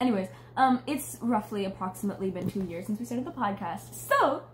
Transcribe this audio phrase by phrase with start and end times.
[0.00, 4.44] Anyways, um, it's roughly approximately been two years since we started the podcast, so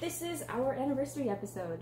[0.00, 1.80] this is our anniversary episode.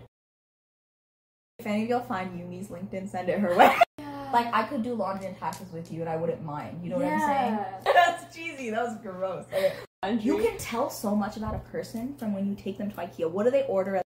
[1.60, 3.76] If any of y'all find Yumi's LinkedIn, send it her way.
[4.00, 4.30] Yeah.
[4.32, 6.80] like I could do laundry and taxes with you, and I wouldn't mind.
[6.82, 7.58] You know what I'm saying?
[7.84, 8.70] That's cheesy.
[8.70, 9.44] That was gross.
[9.52, 9.72] Okay.
[10.20, 13.30] You can tell so much about a person from when you take them to IKEA.
[13.30, 13.96] What do they order?
[13.96, 14.04] At-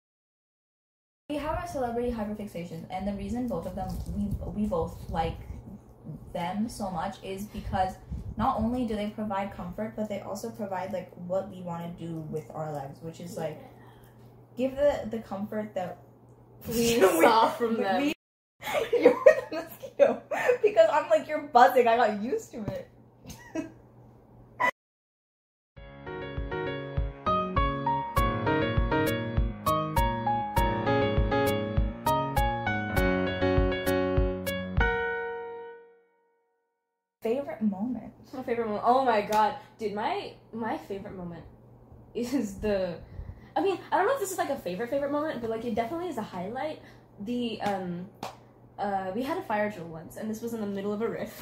[1.28, 5.38] we have our celebrity hyperfixations, and the reason both of them we we both like
[6.32, 7.94] them so much is because
[8.36, 12.04] not only do they provide comfort, but they also provide like what we want to
[12.06, 13.58] do with our lives, which is like
[14.56, 15.98] give the the comfort that
[16.68, 18.02] we saw from them.
[18.02, 18.14] we-
[18.98, 19.12] you're
[19.50, 20.22] the mosquito
[20.62, 21.88] because I'm like you're buzzing.
[21.88, 22.88] I got used to it.
[37.32, 38.12] Favorite moment.
[38.34, 38.84] My favorite moment.
[38.86, 39.94] Oh my god, dude!
[39.94, 41.44] My my favorite moment
[42.14, 42.98] is the.
[43.56, 45.64] I mean, I don't know if this is like a favorite favorite moment, but like
[45.64, 46.80] it definitely is a highlight.
[47.20, 48.06] The um,
[48.78, 51.08] uh, we had a fire drill once, and this was in the middle of a
[51.08, 51.40] riff.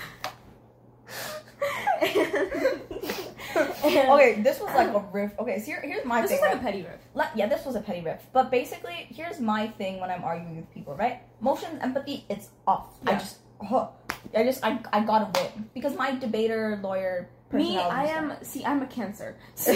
[2.02, 2.02] And-
[4.14, 5.32] okay, this was like a riff.
[5.38, 6.38] Okay, so here, here's my This thing.
[6.38, 7.00] is like a petty riff.
[7.34, 8.26] Yeah, this was a petty riff.
[8.32, 11.20] But basically, here's my thing when I'm arguing with people, right?
[11.40, 12.88] Motion, empathy, it's off.
[13.06, 18.32] I just, I just, I, I gotta win because my debater, lawyer, Me, I am.
[18.42, 19.36] See, I'm a Cancer.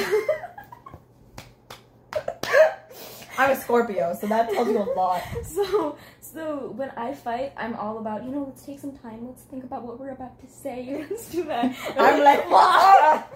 [3.36, 5.20] I'm a Scorpio, so that tells you a lot.
[5.44, 9.42] so so when I fight, I'm all about you know let's take some time, let's
[9.42, 11.74] think about what we're about to say, let's do that.
[11.98, 13.26] I'm like, "Ah!"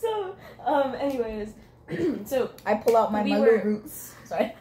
[0.00, 1.52] so um anyways,
[2.24, 4.14] so I pull out my We were- roots.
[4.24, 4.54] Sorry.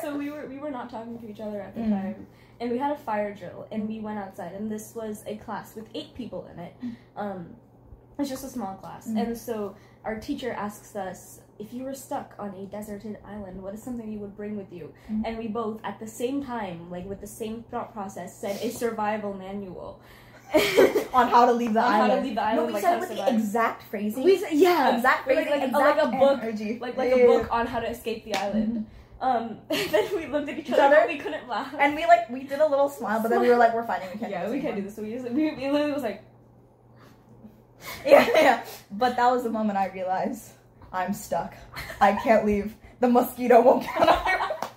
[0.00, 1.90] so we were we were not talking to each other at the Mm.
[1.90, 2.26] time.
[2.60, 5.74] And we had a fire drill, and we went outside, and this was a class
[5.74, 6.74] with eight people in it.
[7.16, 7.56] Um,
[8.18, 9.20] it's just a small class, Mm.
[9.26, 9.74] and so
[10.04, 14.10] our teacher asks us, if you were stuck on a deserted island, what is something
[14.12, 14.92] you would bring with you?
[15.10, 15.22] Mm.
[15.26, 18.70] And we both, at the same time, like with the same thought process, said a
[18.70, 20.00] survival manual.
[21.12, 22.20] On how to leave the On how island.
[22.22, 24.22] to leave the No, we like said how with the exact phrasing.
[24.22, 26.78] we said, yeah, exact phrasing, like, exact like a book, energy.
[26.78, 28.86] like like Yeah, a yeah, book on how to escape the island.
[29.24, 31.06] Um, then we looked at each, other, other?
[31.08, 31.74] we couldn't laugh.
[31.78, 34.10] And we like we did a little smile, but then we were like, we're finding
[34.12, 34.30] we can't.
[34.30, 34.94] yeah, do we can't do this.
[34.94, 36.22] So we just we, we literally was like,
[38.06, 38.66] Yeah, yeah.
[38.90, 40.52] But that was the moment I realized
[40.92, 41.54] I'm stuck.
[42.02, 42.74] I can't leave.
[43.00, 44.70] The mosquito won't get out.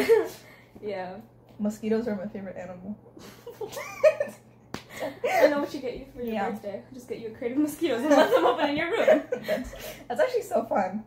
[0.80, 1.16] yeah.
[1.58, 2.96] Mosquitoes are my favorite animal.
[5.30, 6.50] I know what you get you for your Yeah.
[6.50, 6.82] birthday.
[6.94, 9.22] Just get you a crate of mosquitoes and let them open in your room.
[9.46, 9.74] that's,
[10.20, 11.04] actually so fun.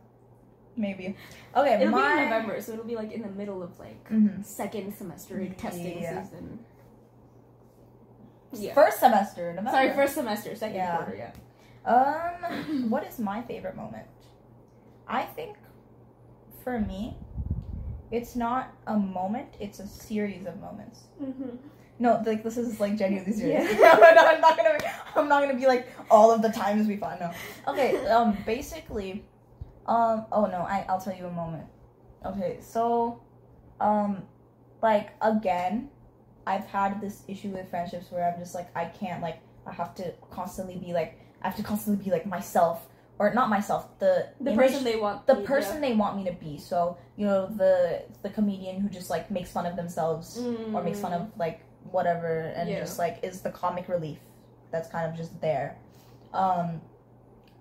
[0.75, 1.15] Maybe.
[1.55, 4.07] Okay, It'll my be in November, so it'll be like in the middle of like
[4.09, 4.45] Mhm.
[4.45, 6.23] second semester testing Yeah.
[6.23, 6.59] season.
[8.53, 8.73] Yeah.
[8.73, 9.71] First semester, November.
[9.71, 10.95] Sorry, first semester, second Yeah.
[10.97, 11.15] quarter.
[11.15, 11.31] Yeah.
[11.85, 14.05] Um, what is my favorite moment?
[15.07, 15.57] I think
[16.63, 17.17] for me,
[18.11, 21.01] it's not a moment; it's a series of moments.
[21.21, 21.57] Mm-hmm.
[21.99, 23.69] No, like this is like genuinely serious.
[23.77, 23.91] Yeah.
[24.01, 24.77] no, no, I'm not gonna.
[25.15, 27.19] I'm not gonna be like all of the times we fought.
[27.19, 27.31] No.
[27.67, 27.97] Okay.
[28.07, 28.37] Um.
[28.45, 29.25] Basically,
[29.85, 30.25] um.
[30.31, 30.59] Oh no.
[30.59, 31.65] I I'll tell you a moment.
[32.25, 32.57] Okay.
[32.61, 33.21] So,
[33.81, 34.23] um,
[34.81, 35.89] like again,
[36.47, 39.93] I've had this issue with friendships where I'm just like I can't like I have
[39.95, 42.85] to constantly be like I have to constantly be like myself
[43.19, 45.27] or not myself the The image- person they want.
[45.27, 46.57] the me- person they want me to be.
[46.57, 50.51] So you know the the comedian who just like makes fun of themselves yeah.
[50.73, 51.59] or makes fun of like
[51.91, 52.69] whatever and.
[52.69, 52.79] Yeah.
[52.79, 54.19] just like is the comic relief
[54.71, 55.77] that's kind of just there
[56.33, 56.79] um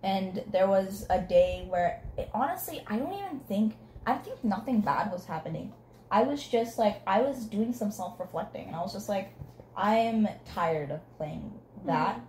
[0.02, 4.80] and there was a day where it, honestly i don't even think i think nothing
[4.80, 5.72] bad was happening
[6.10, 9.32] i was just like i was doing some self-reflecting and i was just like
[9.76, 11.52] i'm tired of playing
[11.86, 12.24] that Mm-hmm.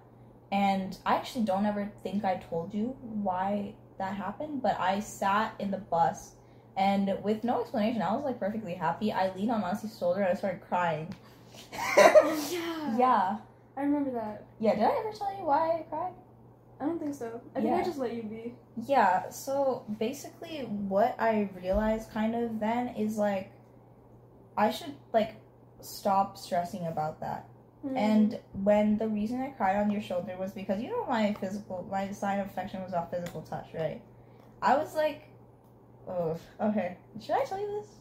[0.51, 5.53] and i actually don't ever think i told you why that happened but i sat
[5.59, 6.35] in the bus
[6.77, 10.29] and with no explanation i was like perfectly happy i leaned on Manasi's shoulder and
[10.31, 11.13] i started crying
[11.97, 12.97] yeah.
[12.97, 13.37] yeah.
[13.77, 14.45] I remember that.
[14.59, 16.13] Yeah, did I ever tell you why I cried?
[16.81, 17.41] I don't think so.
[17.55, 18.55] I think I just let you be.
[18.87, 23.51] Yeah, so basically what I realized kind of then is like
[24.57, 25.35] I should like
[25.81, 27.47] stop stressing about that.
[27.85, 27.97] Mm.
[27.97, 31.87] And when the reason I cried on your shoulder was because you know my physical
[31.91, 34.01] my sign of affection was off physical touch, right?
[34.61, 35.29] I was like
[36.09, 36.97] Oh, okay.
[37.21, 37.98] Should I tell you this?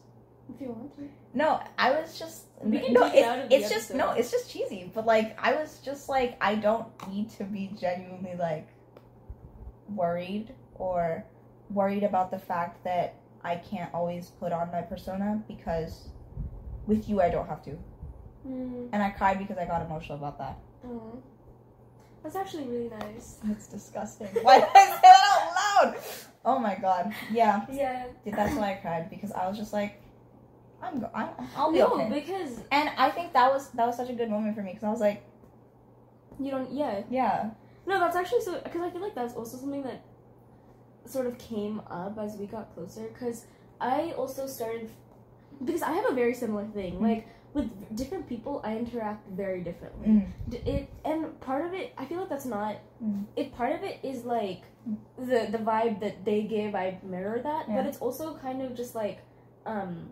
[0.53, 1.09] If you want to.
[1.33, 3.05] No, I was just We can no.
[3.05, 4.11] it It's, out of the it's just no.
[4.11, 4.91] It's just cheesy.
[4.93, 8.67] But like, I was just like, I don't need to be genuinely like
[9.89, 11.25] worried or
[11.69, 16.09] worried about the fact that I can't always put on my persona because
[16.87, 17.77] with you I don't have to.
[18.47, 18.87] Mm.
[18.93, 20.57] and I cried because I got emotional about that.
[22.23, 23.37] That's actually really nice.
[23.43, 24.27] That's disgusting.
[24.41, 25.97] Why did I say that out loud?
[26.45, 27.13] Oh my god.
[27.31, 28.05] Yeah, Yeah.
[28.25, 30.01] that's why I cried because I was just like,
[30.81, 32.09] I'm, go- I'm I'll be no, okay.
[32.21, 34.83] because And I think that was that was such a good moment for me because
[34.83, 35.23] I was like,
[36.39, 36.71] you don't.
[36.71, 37.01] Yeah.
[37.09, 37.49] yeah,
[37.85, 38.59] No, that's actually so.
[38.63, 40.01] Because I feel like that's also something that
[41.05, 43.03] sort of came up as we got closer.
[43.13, 43.45] Because
[43.81, 44.89] I also started.
[45.63, 46.95] Because I have a very similar thing.
[46.95, 47.01] Mm.
[47.01, 50.07] Like with different people, I interact very differently.
[50.07, 50.25] Mm.
[50.47, 52.77] D- It and part of it, I feel like that's not.
[53.03, 53.25] Mm.
[53.35, 54.61] It part of it is like
[55.17, 56.73] the the vibe that they give.
[56.75, 57.75] I mirror that, Yeah.
[57.75, 59.19] but it's also kind of just like,
[59.65, 60.09] um,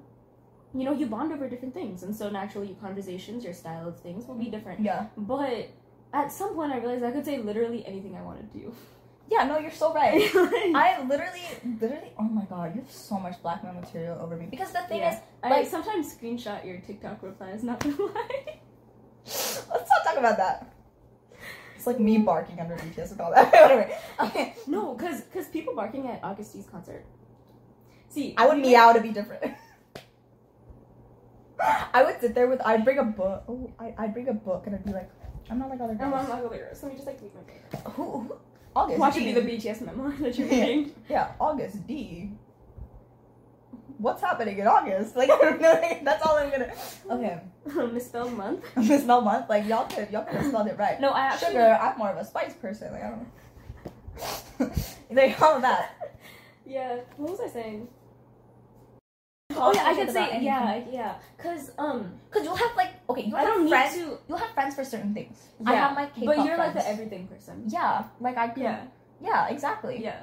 [0.74, 4.00] you know, you bond over different things, and so naturally, your conversations, your style of
[4.00, 4.82] things will be different.
[4.82, 5.70] yeah, But
[6.14, 8.74] at some point, I realized I could say literally anything I wanted to.
[9.30, 9.46] yeah.
[9.46, 10.22] No, you're so right.
[10.36, 11.42] I, I literally,
[11.82, 14.48] literally, oh my god, you have so much blackmail material over me.
[14.50, 15.16] Because the thing Yeah.
[15.16, 17.64] is, I like- sometimes screenshot your TikTok replies.
[17.64, 18.60] Not gonna lie.
[19.26, 20.74] let's not talk about that.
[21.76, 23.54] It's like me barking under BTS and all that.
[23.66, 24.56] anyway, okay.
[24.66, 27.06] No, cause cause people barking at Agust D's concert.
[28.10, 29.44] See, I would meow to be different.
[31.60, 33.44] I would sit there with, I'd bring a book.
[33.48, 35.10] Oh, I, I'd bring a book and I'd be like,
[35.50, 36.02] I'm not like other girls.
[36.04, 36.84] I'm not like other girls.
[36.84, 37.90] Let me just like read my paper.
[37.92, 38.36] Who, who?
[38.76, 39.26] Agust Watch it D.
[39.26, 40.94] be the BTS memoir that you're reading.
[41.10, 42.32] Yeah, Agust D.
[43.98, 45.16] What's happening in August?
[45.16, 45.72] Like I don't know.
[45.72, 46.72] like, that's all I'm gonna.
[47.10, 47.40] Okay,
[47.94, 48.64] Misspelled month.
[48.76, 49.50] misspelled month.
[49.50, 51.02] Like y'all could y'all could have spelled it right.
[51.02, 51.48] No, I actually.
[51.54, 51.80] Sugar.
[51.82, 52.92] I'm more of a spice person.
[52.92, 54.72] Like I don't know.
[55.22, 56.18] like all of that.
[56.66, 56.98] Yeah.
[57.16, 57.88] What was I saying?
[59.60, 60.44] Oh yeah, I could say anything.
[60.44, 61.16] yeah, yeah.
[61.38, 63.96] Cause um, Cause you'll have like okay, you'll I have friends.
[63.96, 64.18] to.
[64.28, 65.48] You'll have friends for certain things.
[65.60, 67.64] Yeah, I have my K-pop but you're like the everything person.
[67.68, 68.64] Yeah, like I could.
[68.64, 68.86] Yeah.
[69.22, 70.02] Yeah, exactly.
[70.04, 70.22] Yeah.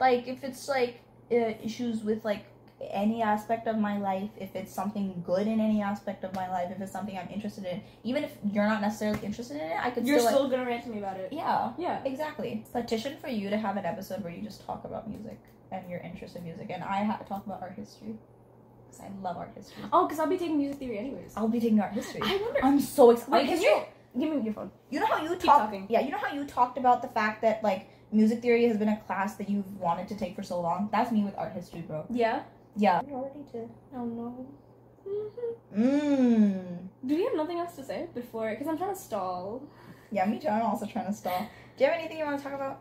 [0.00, 2.46] Like if it's like uh, issues with like
[2.90, 6.72] any aspect of my life, if it's something good in any aspect of my life,
[6.74, 9.90] if it's something I'm interested in, even if you're not necessarily interested in it, I
[9.90, 10.30] could You're still.
[10.32, 11.28] still gonna rant to me about it.
[11.32, 12.00] yeah, Yeah.
[12.04, 12.64] exactly.
[12.72, 15.38] Petition for you to have an episode where you just talk about music
[15.70, 18.16] and your interest in music, and I ha- talk about art history
[18.92, 19.82] because I love art history.
[19.92, 21.32] Oh, cause I'll be taking music theory anyways.
[21.36, 22.20] I'll be taking art history.
[22.22, 22.60] I wonder.
[22.62, 23.32] I'm so excited.
[23.32, 23.82] Wait, can you
[24.18, 24.70] give me your phone?
[24.90, 25.86] You know how you Keep talking.
[25.88, 28.88] Yeah, you know how you talked about the fact that like music theory has been
[28.88, 30.88] a class that you've wanted to take for so long.
[30.92, 32.04] That's me with art history, bro.
[32.10, 32.42] Yeah.
[32.76, 33.00] Yeah.
[33.06, 33.68] You already did.
[33.94, 34.46] Oh no.
[35.06, 35.76] Mhm.
[35.76, 36.78] Mmm.
[37.04, 38.50] Do we have nothing else to say before?
[38.50, 39.62] Because I'm trying to stall.
[40.10, 40.48] Yeah, me too.
[40.48, 41.48] I'm also trying to stall.
[41.76, 42.80] Do you have anything you want to talk about?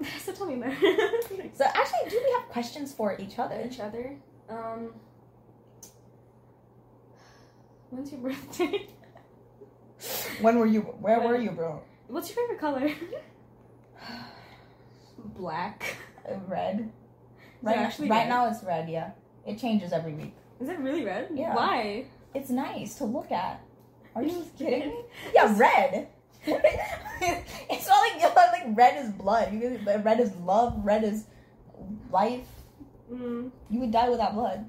[0.24, 0.72] so tell me more.
[1.54, 3.60] So actually, do we have questions for each other?
[3.68, 4.16] Each other.
[4.48, 4.92] Um.
[7.90, 8.86] When's your birthday?
[10.40, 10.82] When were you?
[10.82, 11.82] Where were you, bro?
[12.06, 12.90] What's your favorite color?
[15.36, 15.96] Black.
[16.28, 16.92] Uh, Red.
[17.62, 18.28] Right, actually right red?
[18.28, 18.90] now it's red.
[18.90, 19.12] Yeah,
[19.46, 20.34] it changes every week.
[20.60, 21.30] Is it really red?
[21.32, 21.54] Yeah.
[21.54, 22.04] Why?
[22.34, 23.62] It's nice to look at.
[24.14, 25.04] Are you kidding me?
[25.34, 26.08] Yeah, red.
[26.46, 29.54] it's not like like red is blood.
[29.54, 30.74] You red is love.
[30.84, 31.24] Red is
[32.10, 32.46] life.
[33.12, 34.68] Mm, You would die without blood.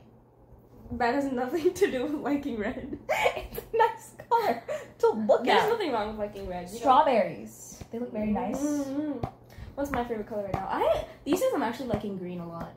[0.94, 2.97] that has nothing to do with liking red.
[3.09, 4.63] it's a nice color
[5.00, 5.69] to look There's at.
[5.69, 6.68] nothing wrong with liking red.
[6.68, 6.80] you know?
[6.80, 7.83] Strawberries.
[7.91, 8.59] They look very nice.
[8.59, 9.24] Mhm.
[9.75, 10.68] What's my favorite color right now?
[10.69, 12.74] I these days I'm actually liking green a lot.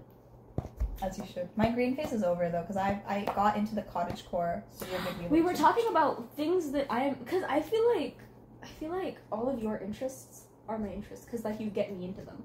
[1.03, 1.49] As you should.
[1.57, 4.63] My green face is over though, because I I got into the cottage core.
[4.71, 7.61] So you're gonna be able We were talking about things that I am because I
[7.61, 8.19] feel like
[8.63, 12.05] I feel like all of your interests are my interests because like you get me
[12.05, 12.43] into them.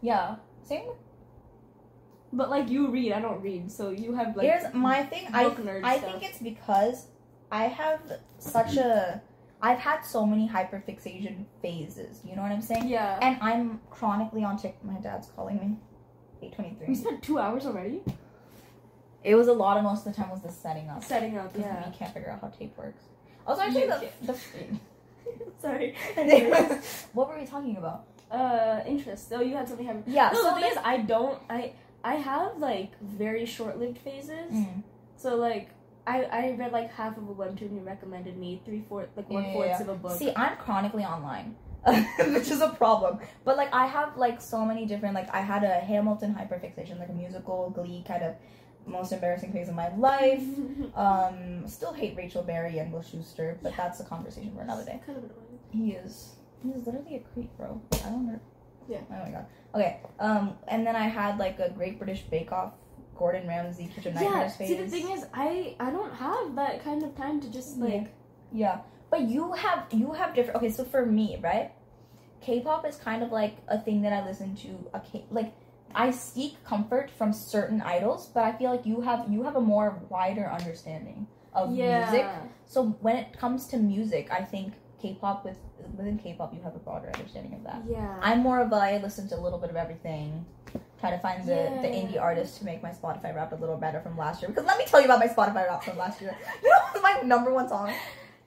[0.00, 0.36] Yeah.
[0.62, 0.88] Same.
[2.32, 5.28] But like you read, I don't read, so you have like Here's my thing.
[5.32, 6.10] I I stuff.
[6.10, 7.06] think it's because
[7.50, 8.00] I have
[8.38, 9.22] such a
[9.60, 12.20] I've had so many hyperfixation phases.
[12.24, 12.86] You know what I'm saying?
[12.88, 13.18] yeah.
[13.22, 14.76] And I'm chronically on tick.
[14.84, 15.76] My dad's calling me.
[16.42, 16.86] Eight twenty-three.
[16.86, 18.00] we spent two hours already
[19.24, 21.02] It was a lot, and most of the time was the setting up.
[21.02, 21.52] setting up.
[21.52, 21.88] Because Yeah.
[21.90, 23.02] we can't figure out how tape works.
[23.46, 24.38] Also, actually, You the, the
[25.60, 25.94] Sorry.
[27.14, 28.04] what were we talking about?
[28.30, 29.32] uh, interest.
[29.34, 30.04] Oh, you had something happen.
[30.06, 30.30] Yeah.
[30.32, 31.38] No, so the thing is, I don't.
[31.48, 31.72] I
[32.04, 34.52] I have like very short-lived phases.
[34.52, 34.82] Mm.
[35.16, 35.70] So like.
[36.06, 39.44] I, I read like half of a webtoon you recommended me, three fourths like one
[39.44, 40.18] Yeah, fourths yeah, of a book.
[40.18, 43.18] See, I'm chronically online, which is a problem.
[43.44, 45.14] But like, I have like so many different.
[45.14, 48.36] Like, I had a Hamilton hyperfixation, like a musical Glee kind of
[48.86, 50.42] most embarrassing phase of my life.
[50.94, 55.00] Um, still hate Rachel Berry and Will Schuester, but that's a conversation for another day.
[55.04, 55.24] kind of.
[55.70, 56.36] He is.
[56.64, 57.80] He's literally a creep, bro.
[57.92, 58.40] I don't know.
[58.88, 59.00] Yeah.
[59.10, 59.46] Oh my god.
[59.74, 60.00] Okay.
[60.18, 62.72] Um, and then I had like a Great British Bake Off,
[63.16, 64.22] Gordon Ramsay Kitchen Yeah.
[64.22, 64.68] Nightmares phase.
[64.68, 67.92] See, the thing is, I I don't have that kind of time to just like.
[67.92, 68.08] Yeah.
[68.50, 68.78] Yeah,
[69.10, 70.56] but you have you have different.
[70.56, 71.70] Okay, so for me, right,
[72.40, 74.70] K-pop is kind of like a thing that I listen to.
[74.94, 75.52] A K, like
[75.94, 79.60] I seek comfort from certain idols, but I feel like you have you have a
[79.60, 81.26] more wider understanding.
[81.54, 82.26] of music.
[82.66, 85.58] So when it comes to music, I think K-pop with
[85.96, 87.82] within K-pop you have a broader understanding of that.
[87.88, 88.18] Yeah.
[88.20, 90.44] I'm more of a I listen to a little bit of everything.
[91.00, 94.00] Try to find the, the indie artists to make my Spotify Wrap a little better
[94.00, 94.48] from last year.
[94.50, 96.36] Because let me tell you about my Spotify Wrap from last year.
[96.62, 97.92] You know, it was my number one song.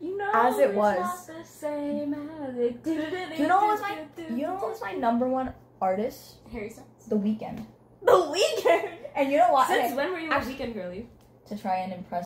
[0.02, 1.28] You know, As it was.
[1.28, 2.82] the same as it
[3.40, 3.98] You know what was my
[4.36, 6.36] you know what was my number one artist?
[6.52, 6.88] Harry Styles.
[7.08, 7.66] The Weeknd.
[8.04, 8.90] The Weeknd.
[9.16, 9.68] And you know what?
[9.68, 11.08] Since Okay, when were you a Weeknd girly?
[11.48, 12.26] to try and impress.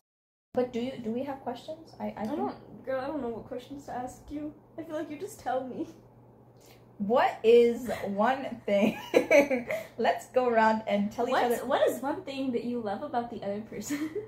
[0.54, 1.94] But do you do we have questions?
[2.00, 2.56] I I, I don't,
[2.86, 3.02] girl.
[3.02, 4.54] I don't know what questions to ask you.
[4.78, 5.88] I feel like you just tell me.
[6.98, 8.98] What is one thing?
[9.98, 11.66] Let's go around and tell each other.
[11.66, 14.10] what is one thing that you love about the other person?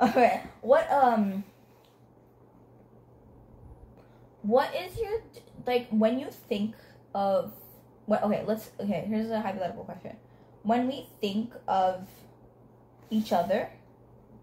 [0.00, 0.42] Okay.
[0.60, 1.42] What um.
[4.42, 5.20] What is your
[5.66, 6.76] like when you think
[7.14, 7.52] of
[8.06, 8.22] what?
[8.22, 8.70] Okay, let's.
[8.78, 10.16] Okay, here's a hypothetical question.
[10.62, 12.06] When we think of
[13.10, 13.70] each other,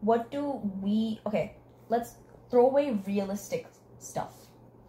[0.02, 1.22] what do we?
[1.26, 1.56] Okay,
[1.90, 2.16] let's
[2.50, 3.68] throw away realistic
[4.00, 4.34] stuff.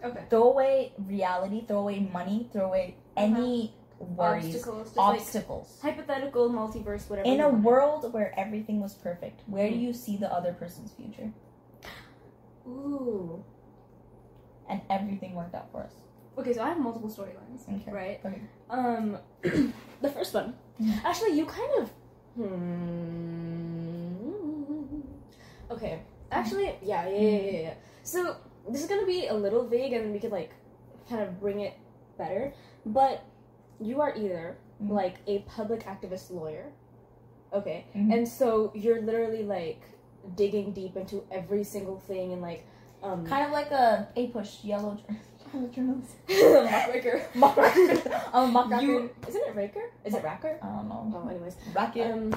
[0.05, 0.25] okay.
[0.31, 1.65] Throw away reality.
[1.67, 2.49] Throw away money.
[2.53, 4.55] Throw away any worries,
[4.97, 5.69] Obstacles.
[5.69, 7.27] Just like hypothetical multiverse, whatever.
[7.29, 7.65] In a want.
[7.65, 9.81] world where everything was perfect, where do Mm.
[9.81, 11.33] you see the other person's future?
[12.67, 13.43] Ooh.
[14.69, 15.93] And everything worked out for us.
[16.37, 17.67] Okay, so I have multiple storylines.
[17.81, 17.91] Okay.
[17.91, 18.21] Right.
[18.25, 18.43] Okay.
[18.69, 19.19] Um,
[20.03, 20.55] the first one.
[20.79, 21.03] Mhm.
[21.05, 21.91] Actually, you kind of.
[22.37, 22.53] Hmm.
[25.71, 26.03] Okay.
[26.31, 27.75] Actually, yeah, yeah, yeah, yeah, yeah.
[28.03, 28.37] So
[28.69, 30.51] this is gonna be a little vague, and we could like
[31.09, 31.75] kind of bring it
[32.19, 32.53] better.
[32.85, 33.25] But
[33.81, 34.91] you are either Mhm.
[34.91, 36.73] like a public activist lawyer,
[37.53, 38.13] okay, Mhm.
[38.13, 39.81] and so you're literally like
[40.35, 42.67] digging deep into every single thing and like
[43.03, 44.97] um Kind of like a a push yellow
[45.55, 46.17] yellow journalist.
[47.35, 47.57] Mock.
[48.33, 48.83] Um, mock record.
[48.85, 49.83] You isn't it raker?
[50.05, 50.59] Is it racker?
[50.63, 51.13] I don't know.
[51.15, 51.57] Oh, anyways.
[51.75, 52.11] Racket.
[52.13, 52.35] Um,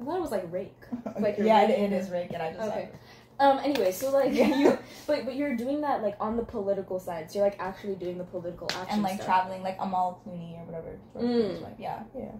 [0.00, 0.76] I thought it was like rake.
[1.20, 1.96] like yeah, it, raking it it.
[2.02, 2.80] is rake, and I just Okay.
[2.80, 2.94] like
[3.40, 3.58] Um.
[3.64, 4.56] Anyway, so like Yeah.
[4.56, 7.30] you, but but you're doing that like on the political side.
[7.30, 9.26] So you're like actually doing the political action and like stuff.
[9.26, 10.98] traveling like Amal Clooney or whatever.
[11.16, 11.20] Mm.
[11.22, 11.72] Clooney's wife.
[11.78, 12.32] Yeah, yeah.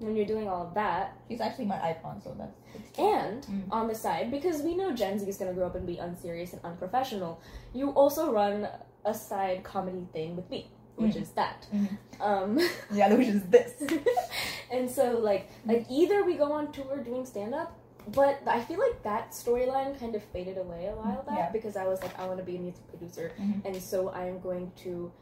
[0.00, 2.98] When you're doing all of that, She's actually my icon, so that's.
[2.98, 3.64] and Mm.
[3.70, 6.52] on the side, because we know Gen Z is gonna grow up and be unserious
[6.54, 7.40] and unprofessional,
[7.74, 8.66] you also run
[9.04, 11.22] a side comedy thing with me, which Mm.
[11.22, 11.66] is that.
[11.72, 11.98] Mhm.
[12.18, 12.58] Um.
[12.92, 13.72] yeah, which is this.
[14.70, 17.76] and so like like either we go on tour doing stand up
[18.08, 21.50] but I feel like that storyline kind of faded away a while back Yeah.
[21.52, 23.64] because I was like I want to be a music producer Mhm.
[23.66, 25.12] and so I am going to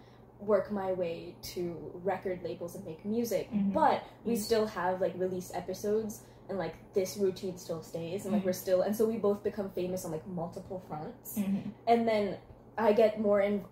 [0.40, 3.72] work my way to record labels and make music Mhm.
[3.72, 4.38] but we Mhm.
[4.38, 8.82] still have like release episodes and like this routine still stays and like we're still
[8.82, 11.72] and so we both become famous on like multiple fronts Mhm.
[11.88, 12.36] and then
[12.78, 13.64] I get more in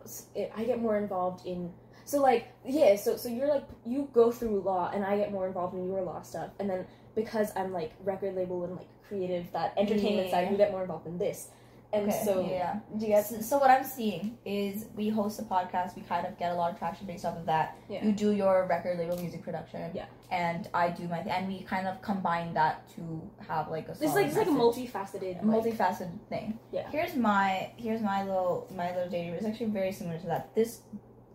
[0.56, 1.73] I get more involved in
[2.06, 5.46] so like yeah so so you're like you go through law and I get more
[5.46, 9.52] involved in your law stuff and then because I'm like record label and like creative
[9.52, 10.32] that entertainment Yeah.
[10.32, 11.48] side you get more involved in this
[11.92, 12.80] and Okay, so yeah.
[12.98, 15.94] do you get So, so what I'm seeing is we host a podcast.
[15.94, 17.76] We kind of get a lot of traction based off of that.
[17.88, 18.04] Yeah.
[18.04, 19.92] You do your record label music production.
[19.94, 20.06] Yeah.
[20.32, 23.92] And I do my thing, and we kind of combine that to have like a.
[23.92, 26.58] it's like it's like a multifaceted like, multifaceted thing.
[26.72, 26.90] Yeah.
[26.90, 29.34] Here's my here's my little my little dating.
[29.34, 30.54] It's actually very similar to that.
[30.56, 30.80] This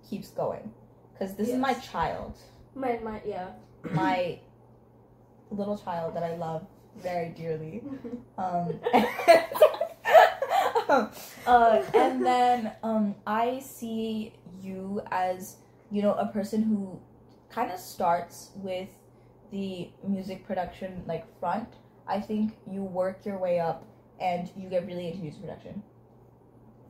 [0.10, 0.72] keeps going
[1.13, 2.36] because this is my child,
[2.75, 3.50] my my yeah
[3.91, 4.39] my
[5.51, 6.65] little child that I love
[6.98, 7.84] very dearly.
[8.38, 8.79] Um,
[11.46, 15.58] uh, and then um, I see you as
[15.91, 17.00] you know a person who
[17.50, 18.89] kind of starts with
[19.51, 21.70] the music production like front.
[22.08, 23.86] I think you work your way up
[24.20, 25.84] and you get really into music production.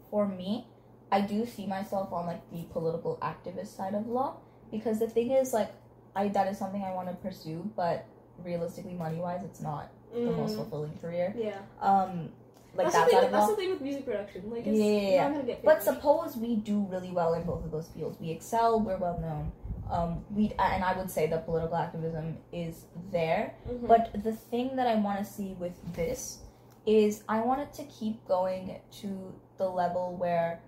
[0.10, 0.68] For me,
[1.12, 4.38] I do see myself on like the political activist side of law
[4.72, 5.72] because the thing is like
[6.16, 8.06] I that is something I want to pursue, but
[8.44, 11.34] realistically, money wise, it's not the most Mm, fulfilling career.
[11.38, 12.30] yeah Um,
[12.76, 15.10] like that's, that the thing, that's the thing with music production like it's, Yeah, yeah,
[15.10, 15.24] yeah.
[15.28, 18.18] not gonna get But suppose we do really well in both of those fields.
[18.20, 18.80] We excel.
[18.80, 19.52] We're well known.
[19.90, 23.54] Um, we and I would say that political activism is there.
[23.70, 23.88] Mhm.
[23.88, 26.40] But the thing that I want to see with this
[26.86, 30.62] is I want it to keep going to the level where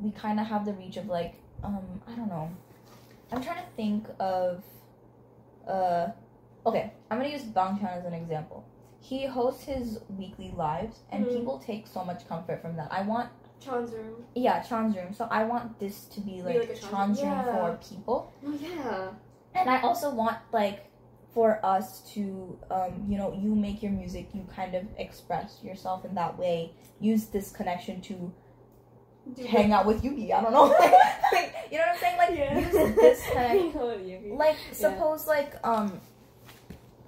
[0.00, 2.50] we kind of have the reach of like um I don't know.
[3.32, 4.62] I'm trying to think of
[5.68, 6.08] uh
[6.66, 8.64] okay, I'm going to use Bang Chan as an example.
[9.00, 11.32] He hosts his weekly lives and Mhm.
[11.34, 12.90] people take so much comfort from that.
[12.90, 13.28] I want
[13.60, 15.12] Chan's room yeah, Chan's room.
[15.14, 17.52] So I want this to be like, like a Chan's room Yeah.
[17.52, 18.32] for people.
[18.44, 19.10] oh yeah
[19.54, 20.90] And I also want like
[21.32, 26.04] for us to um, you know, you make your music, you kind of express yourself
[26.04, 26.72] in that way.
[27.00, 28.32] Use this connection to
[29.32, 30.32] Dude, hang out with Yugi.
[30.32, 30.64] I don't know.
[31.32, 32.18] like, you know what I'm saying?
[32.18, 32.58] Like yeah.
[32.58, 36.00] use this Oh, like suppose like um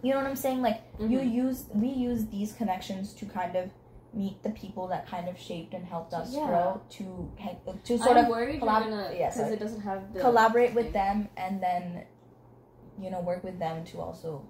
[0.02, 0.62] you know what I'm saying?
[0.62, 1.32] Like you Mhm.
[1.32, 3.70] use we use these connections to kind of
[4.14, 6.46] meet the people that kind of shaped and helped us Yeah.
[6.46, 7.30] grow to
[7.84, 11.28] to sort I'm of worried collab- gonna yeah, it doesn't have the collaborate with them
[11.36, 12.04] and then
[12.98, 14.42] you know work with them to also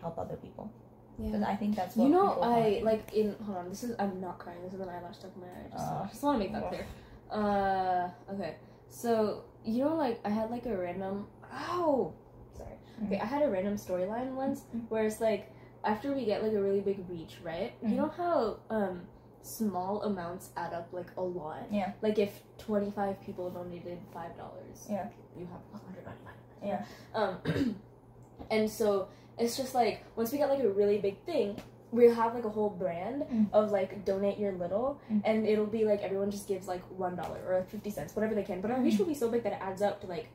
[0.00, 0.72] help other people.
[1.18, 1.48] Because Yeah.
[1.50, 2.48] I think that's what You know, I
[2.80, 2.82] want.
[2.84, 3.68] like in hold on.
[3.68, 4.62] This is I'm not crying.
[4.64, 5.66] This is an eyelash stuck in my eye.
[5.66, 6.86] I just, Uh, just want to make that clear.
[7.32, 8.56] Uh, okay.
[8.88, 11.26] So you know, like I had like a random.
[11.52, 12.12] Oh,
[12.56, 12.72] Sorry.
[13.06, 14.88] Okay, I had a random storyline once Mhm.
[14.90, 15.52] where it's like
[15.84, 17.72] after we get like a really big reach, right?
[17.82, 17.90] Mhm.
[17.90, 19.06] You know how um
[19.42, 21.66] small amounts add up like a lot.
[21.70, 21.92] Yeah.
[22.02, 24.86] Like if twenty five people donated five dollars.
[24.90, 25.08] Yeah.
[25.36, 26.34] You have one hundred ninety five.
[26.62, 26.84] Yeah.
[27.14, 27.76] Um,
[28.50, 29.08] and so
[29.38, 31.56] it's just like once we get like a really big thing,
[31.92, 33.46] we'll have like a whole brand Mm.
[33.52, 35.22] of like donate your little, Mm.
[35.24, 38.42] and it'll be like everyone just gives like one dollar or fifty cents, whatever they
[38.44, 38.60] can.
[38.60, 39.00] But our reach Mm.
[39.00, 40.28] will be so big that it adds up to like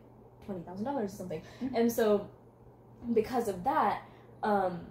[0.45, 1.41] twenty thousand dollars or something.
[1.63, 1.71] Mm.
[1.75, 2.27] And so
[3.13, 4.01] because of that,
[4.43, 4.87] um,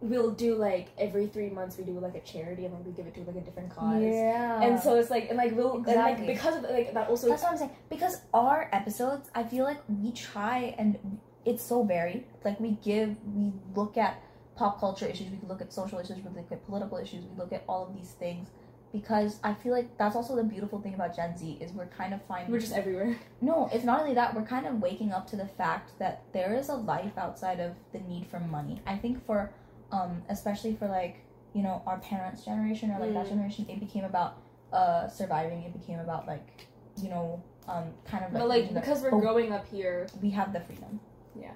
[0.00, 3.06] we'll do like every three months we do like a charity and like we give
[3.06, 4.02] it to like a different cause.
[4.02, 4.60] Yeah.
[4.62, 7.42] And so it's like and like we'll and like because of like that also That's
[7.42, 7.70] what I'm saying.
[7.88, 12.24] Because our episodes, I feel like we try and it's so varied.
[12.44, 14.20] Like we give, we look at
[14.62, 17.36] pop culture issues, we can look at social issues, we look at political issues, we
[17.36, 18.48] look at all of these things.
[18.92, 22.12] Because I feel like that's also the beautiful thing about Gen Z is we're kind
[22.14, 23.16] of finding we're just everywhere.
[23.40, 26.54] no, it's not only that, we're kind of waking up to the fact that there
[26.54, 28.80] is a life outside of the need for money.
[28.86, 29.50] I think for,
[29.90, 31.16] um, especially for like,
[31.54, 33.30] you know, our parents' generation or like that Mm.
[33.30, 34.36] generation, it became about
[34.72, 36.68] uh, surviving, it became about like,
[37.02, 39.20] you know, um, kind of like, But like reaching the- because we're Oh.
[39.20, 41.00] growing up here, we have the freedom.
[41.34, 41.50] Yeah,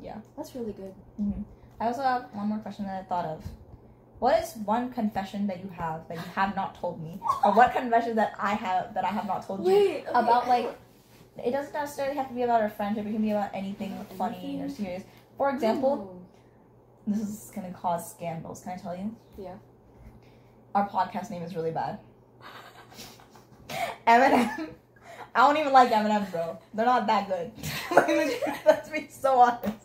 [0.00, 0.94] yeah, that's really good.
[1.80, 3.44] I also have one more question that I thought of.
[4.18, 7.74] What is one confession that you have that you have not told me, or what
[7.74, 9.66] confession that I have that I have not told you?
[9.66, 10.74] Wait, about like
[11.44, 13.04] it doesn't necessarily have to be about our friendship.
[13.04, 14.62] It can be about anything funny anything?
[14.62, 15.02] or serious.
[15.36, 16.22] For example
[17.06, 18.62] this is gonna cause scandals.
[18.62, 19.14] Can i tell you?
[19.38, 19.54] Yeah.
[20.74, 21.98] our podcast name is really bad.
[24.06, 24.70] Eminem.
[25.34, 26.58] I don't even like eminem bro.
[26.72, 27.52] They're not that good.
[28.64, 29.76] Let's be so honest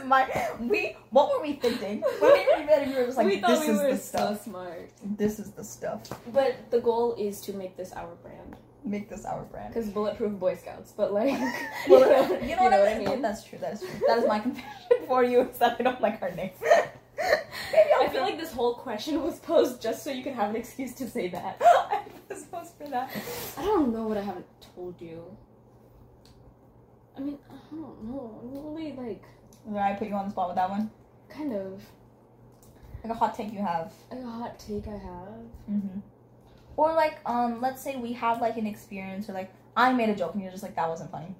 [0.00, 3.26] is my we what were we thinking when we were ready, we were just like
[3.26, 4.90] we thought this we is were the so smart.
[5.04, 6.00] this is the stuff
[6.32, 8.56] But the goal is to make this our brand.
[8.84, 11.38] make this our brand Because bulletproof Boy Scouts, but like,
[11.88, 13.08] Well, you know, you know what, I mean?
[13.08, 13.22] mean?
[13.22, 13.58] That's true.
[13.58, 14.00] That is true.
[14.06, 15.42] That is my confession for you.
[15.42, 16.50] Is that I don't like our name.
[18.02, 20.94] I feel like this whole question was posed just so you could have an excuse
[20.94, 21.60] to say that.
[21.60, 23.10] I was supposed for that.
[23.58, 25.22] I don't know what I haven't told you.
[27.16, 28.40] I mean, I don't know.
[28.42, 29.24] I'm really like,
[29.78, 30.90] I put you on the spot with that one?
[31.28, 31.80] kind of
[33.04, 33.92] Like a hot take you have.
[34.10, 35.28] like a hot take I have.
[35.70, 35.98] Mm-hmm.
[36.76, 40.14] Or like, um, let's say we have like an experience, or like I made a
[40.16, 41.34] joke and you're just like that wasn't funny.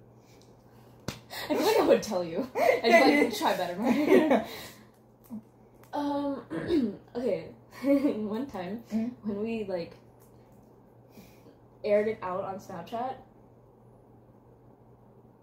[1.50, 2.48] I feel like I would tell you.
[2.54, 4.46] I'd be like, try better.
[5.92, 6.42] Um.
[7.16, 7.48] okay.
[7.82, 9.10] One time Mhm.
[9.24, 9.96] when we like
[11.84, 13.14] aired it out on Snapchat,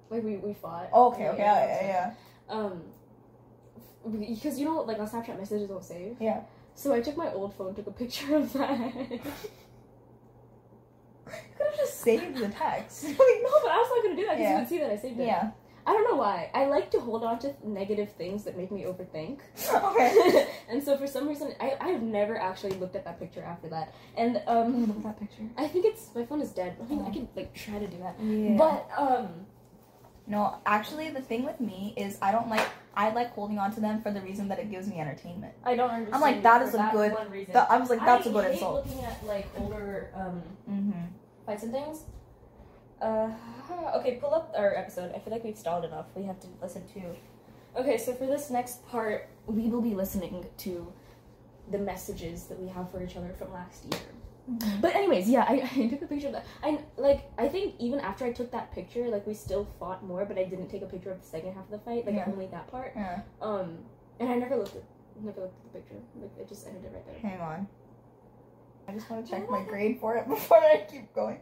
[0.09, 0.89] like we we fought.
[0.93, 1.27] Okay.
[1.27, 1.37] Okay.
[1.37, 1.81] we Yeah.
[1.85, 2.13] Yeah.
[2.49, 2.69] On yeah.
[2.69, 2.81] Snap- Um.
[4.29, 6.15] Because you know, like on Snapchat, messages don't save.
[6.19, 6.41] Yeah.
[6.75, 8.93] So I took my old phone, took a picture of that.
[11.25, 13.03] You could have just saved the text.
[13.03, 14.53] Like no, but I was not gonna do that because Yeah.
[14.53, 15.25] you would see that I saved it.
[15.25, 15.51] yeah.
[15.85, 16.51] I don't know why.
[16.53, 19.39] I like to hold on to negative things that make me overthink.
[19.73, 20.47] Okay.
[20.69, 23.93] and so for some reason, I I've never actually looked at that picture after that.
[24.17, 25.43] And um, Look at that picture.
[25.57, 26.75] I think it's my phone is dead.
[26.81, 27.11] I mean, I Oh.
[27.13, 28.15] can like try to do that.
[28.21, 28.57] Yeah.
[28.57, 29.27] But um,
[30.27, 32.67] No, actually, the thing with me is I don't like.
[32.93, 35.53] I like holding on to them for the reason that it gives me entertainment.
[35.63, 36.21] I don't understand.
[36.21, 37.15] like, it that is a good-.
[37.53, 38.85] That, I was like, that's a a good insult.
[38.87, 40.91] looking at like older um Mm-hmm.
[41.45, 42.03] fights and things.
[43.01, 43.29] Uh,
[43.95, 45.13] okay, pull up our episode.
[45.15, 46.07] I feel like we've stalled enough.
[46.15, 47.79] We have to listen to.
[47.79, 50.91] Okay, so for this next part, we will be listening to
[51.69, 54.01] the messages that we have for each other from last year.
[54.49, 54.81] Mm-hmm.
[54.81, 56.45] But anyways, yeah, I, I took a picture of that.
[56.63, 60.25] I like I think even after I took that picture, like we still fought more,
[60.25, 62.25] but I didn't take a picture of the second half of the fight, like Yeah.
[62.27, 62.93] only that part.
[62.95, 63.21] Yeah.
[63.41, 63.79] Um,
[64.19, 64.83] and I never looked at
[65.21, 65.95] never looked at the picture.
[66.21, 67.31] Like I just ended it right there.
[67.31, 67.67] Hang on.
[68.87, 71.39] I just want to check my grade for it before I keep going.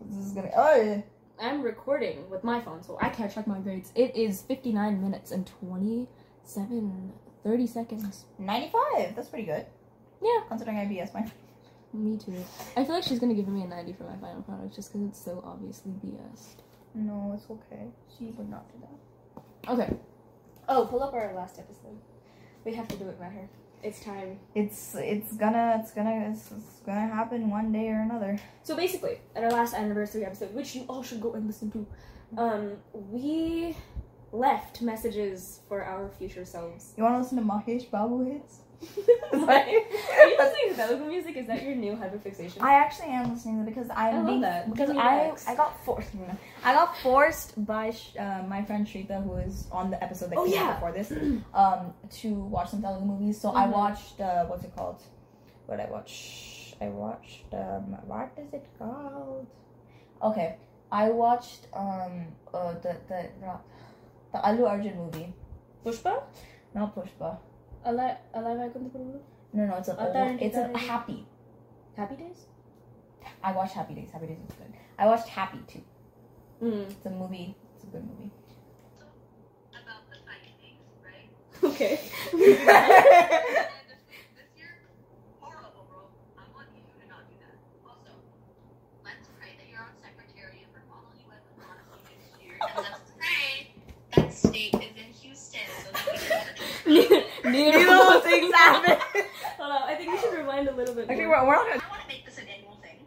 [0.00, 0.50] This is gonna.
[0.54, 1.00] Oh, yeah.
[1.40, 3.90] I'm recording with my phone, so I can't check my grades.
[3.94, 7.12] It is 59 minutes and 27,
[7.42, 8.24] 30 seconds.
[8.38, 9.16] 95.
[9.16, 9.64] That's pretty good.
[10.22, 10.40] Yeah.
[10.48, 11.30] Considering IBS, my.
[11.92, 12.44] Me too.
[12.76, 15.08] I feel like she's gonna give me a 90 for my final product just because
[15.08, 16.56] it's so obviously BS.
[16.94, 17.86] No, it's okay.
[18.16, 19.72] She would not do that.
[19.72, 19.96] Okay.
[20.68, 21.98] Oh, pull up our last episode.
[22.64, 23.48] We have to do it, Maher.
[23.82, 24.38] It's time.
[24.54, 28.38] It's it's gonna it's gonna it's, it's gonna happen one day or another.
[28.62, 31.86] So basically, at our last anniversary episode, which you all should go and listen to,
[32.38, 33.76] um, we
[34.30, 36.94] left messages for our future selves.
[36.96, 38.60] You want to listen to Mahesh Babu hits?
[39.32, 41.36] Are you listening to Telugu music?
[41.36, 42.58] Is that your new hyperfixation?
[42.60, 44.70] I actually am listening to it because I'm I love being that.
[44.72, 45.32] because I.
[45.46, 46.10] I got forced
[46.64, 50.38] I got forced by Sh- uh, my friend Shrita who is on the episode that
[50.38, 50.74] Oh, came out yeah.
[50.74, 51.08] before this
[51.62, 53.36] um to watch some Telugu movies.
[53.42, 53.72] So I Mhm.
[53.80, 55.00] watched uh, what's it called?
[55.66, 56.12] What did I watch?
[56.84, 59.46] I watched um what is it called?
[60.30, 60.48] Okay,
[61.02, 62.12] I watched um
[62.58, 63.20] uh, the the
[64.32, 65.28] the Allu Arjun movie.
[65.84, 66.12] Pushpa?
[66.74, 67.30] Not Pushpa.
[67.84, 69.00] Alive, alive, I couldn't put.
[69.54, 71.26] No, no, it's a Atarni, it's a happy.
[71.96, 72.46] Happy Days?
[73.42, 74.10] I watched Happy Days.
[74.12, 74.72] Happy Days is good.
[74.98, 75.82] I watched Happy too.
[76.62, 76.90] Mm.
[76.90, 77.56] It's a movie.
[77.74, 78.30] It's a good movie.
[79.72, 81.28] about the findings, right?
[81.74, 81.98] Okay.
[82.32, 82.40] and
[83.90, 84.02] this,
[84.38, 84.78] this year,
[85.40, 86.06] horrible, bro.
[86.38, 87.58] I want you to not do that.
[87.84, 88.14] Also,
[89.04, 92.78] let's pray that you're on secretary for follow you as a policy next year, and
[92.78, 93.74] let's pray
[94.14, 99.22] that state is in Houston so that we can get a Neither Neither of happen.
[99.58, 101.08] Hold on, I think we should rewind a little bit.
[101.08, 101.40] Actually, more.
[101.40, 101.82] we're, we're not gonna.
[101.84, 102.98] I want to make this an annual thing.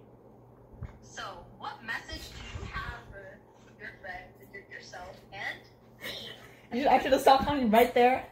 [1.01, 1.23] So,
[1.57, 3.39] what message do you have for
[3.79, 5.59] your friends and your, yourself and
[6.01, 6.29] me?
[6.73, 8.25] You should actually stop counting right there.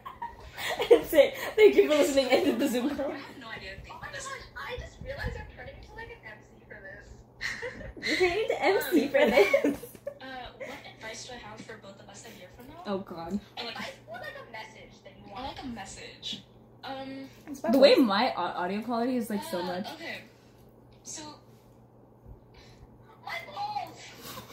[0.90, 2.26] and say thank you for listening.
[2.26, 3.10] Ended the Zoom call.
[3.10, 3.72] I have no idea.
[3.90, 4.22] Oh my gosh,
[4.56, 8.20] I just realized I'm turning into like an MC for this.
[8.20, 9.78] You need to MC for this.
[10.24, 12.82] Uh, what advice do I have for both of us a year from now?
[12.86, 13.38] Oh God.
[13.58, 16.13] Or like, I feel like a message that you I like a message.
[16.86, 17.28] Um,
[17.72, 19.86] The way my audio quality is like so uh, much.
[19.94, 20.20] Okay.
[21.02, 21.22] So,
[23.24, 23.98] My balls!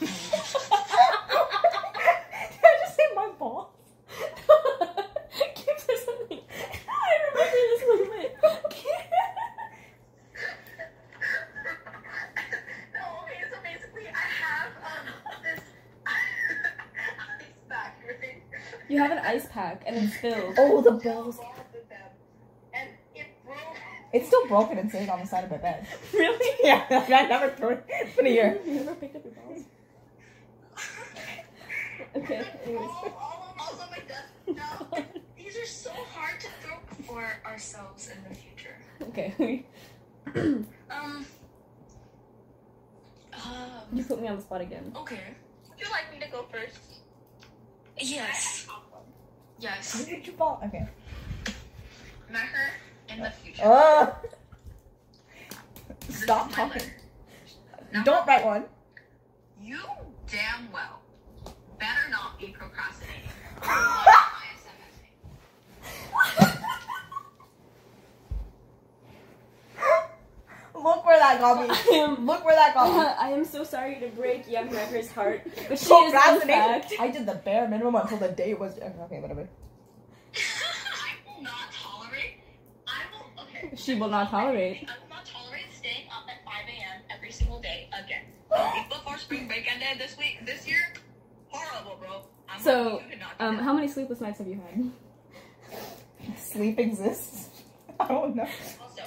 [0.00, 0.08] Did
[2.64, 3.68] I just say my balls?
[5.56, 6.40] Give her something.
[6.88, 8.30] I remember this moment.
[13.24, 15.06] okay, so basically I have um
[15.42, 15.60] this
[16.06, 18.42] ice back, right?
[18.88, 20.54] You have an ice pack and it's filled.
[20.58, 21.38] Oh, the balls.
[21.72, 21.98] with them,
[22.74, 23.56] And it broke.
[24.12, 25.86] It's still broken and sitting on the side of my bed.
[26.12, 26.58] Really?
[26.64, 27.84] Yeah, I never threw it.
[27.88, 28.60] It's been a year.
[28.64, 29.64] You never picked up your balls?
[32.14, 32.44] Okay.
[32.64, 32.78] Anyways.
[32.78, 34.28] all, all, all on my desk.
[34.46, 34.86] Now,
[35.34, 36.76] these are so hard to throw
[37.06, 38.76] for ourselves in the future.
[39.02, 39.64] Okay.
[40.92, 41.24] Um,
[43.92, 44.92] you um, put me on the spot again.
[44.94, 45.34] okay.
[45.70, 46.78] would you like me to go first?
[47.98, 48.68] Yes.
[49.58, 49.96] Yes.
[49.96, 50.62] Where did you fall?
[50.66, 50.86] Okay.
[52.30, 52.72] Met her
[53.08, 53.62] in the future.
[53.64, 54.16] Ah.
[56.06, 56.82] This is stop talking.
[57.92, 58.64] Number Don't write one.
[59.60, 59.80] You
[60.28, 61.02] damn well
[61.82, 63.28] better not be procrastinating.
[70.74, 71.68] Look where that got me.
[71.70, 72.26] I am.
[72.26, 73.14] Look where that got me.
[73.26, 76.40] I am so sorry to break Young Wrecker's heart, but she is in fact.
[76.40, 76.98] Procrastinating.
[77.00, 78.78] I did the bare minimum until the day was.
[78.78, 79.48] Okay, whatever.
[83.76, 84.86] She will not tolerate.
[84.88, 87.00] I will not tolerate staying up at 5 a.m.
[87.14, 88.22] every single day again.
[88.50, 90.92] The week before spring break ended this week, this year,
[91.48, 92.22] horrible, bro.
[92.48, 96.38] I'm So, lucky you did not Um, how many sleepless nights have you had?
[96.38, 97.48] Sleep exists.
[98.00, 98.42] I don't know.
[98.82, 99.02] Also,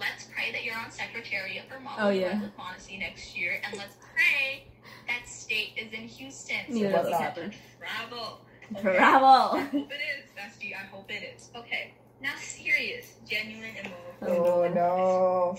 [0.00, 2.40] let's pray that you're on Secretariat for Model Oh, yeah.
[2.40, 4.64] with Manasi next year, and let's pray
[5.06, 6.56] that state is in Houston.
[6.70, 7.52] Neither so of we those can happen.
[7.78, 8.40] Travel.
[8.72, 8.80] Okay?
[8.96, 9.26] Travel.
[9.28, 10.72] I hope it is, bestie.
[10.74, 11.50] I hope it is.
[11.54, 11.92] Okay.
[12.20, 14.30] Now, serious, genuine, and more.
[14.36, 15.58] Oh no.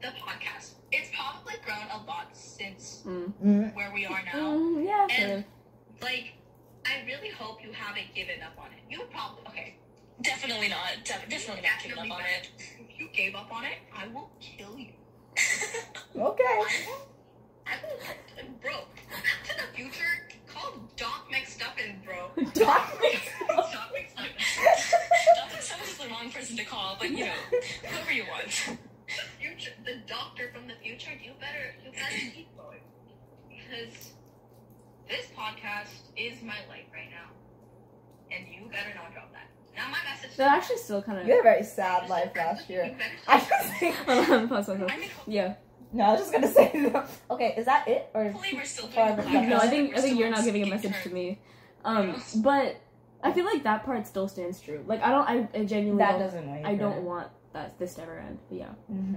[0.00, 0.70] The podcast.
[0.92, 3.32] It's probably grown a lot since Mm.
[3.44, 3.74] Mm.
[3.76, 4.56] where we are now.
[4.56, 5.36] Mm, yeah, sort of.
[5.36, 5.44] And,
[6.02, 6.32] like,
[6.86, 8.80] I really hope you haven't given up on it.
[8.90, 9.74] You probably, okay.
[10.22, 10.88] Definitely not.
[11.04, 12.50] De- definitely not giving up on it.
[12.78, 14.92] If you gave up on it, I will kill you.
[16.16, 16.60] Okay.
[40.40, 41.26] That actually still kind of.
[41.26, 42.96] You had a very sad life last year.
[43.28, 43.94] I just think.
[43.94, 44.90] Hold on, pause, pause, pause.
[44.90, 45.54] I Yeah.
[45.92, 46.92] No, I was just gonna say.
[47.30, 48.24] Okay, is that it or?
[48.24, 49.48] hopefully we're still doing the the- podcast.
[49.50, 51.40] No, I think I think you're not giving a speaking message to me.
[51.84, 52.80] Um, but
[53.22, 54.82] I feel like that part still stands true.
[54.86, 56.62] Like I don't, I, I genuinely That don't, doesn't know.
[56.68, 58.38] I don't want that this to ever end.
[58.48, 58.68] But yeah.
[58.90, 59.16] Mm-hmm.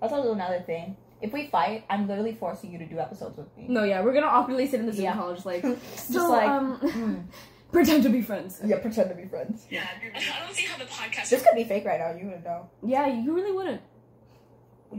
[0.00, 0.96] That's also another thing.
[1.20, 3.64] If we fight, I'm literally forcing you to do episodes with me.
[3.68, 5.14] No, yeah, we're gonna awkwardly sit in the Zoom Yeah.
[5.14, 5.62] call, just like,
[5.94, 7.24] just so, like, um, mm.
[7.74, 8.60] pretend to be friends.
[8.64, 9.66] yeah, pretend to be friends.
[9.70, 9.84] Yeah,
[10.14, 11.28] I don't see how the podcast.
[11.28, 12.10] This could be fake right now.
[12.18, 13.82] You wouldn't know, Yeah, you really wouldn't.